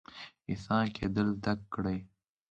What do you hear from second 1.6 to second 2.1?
کړئ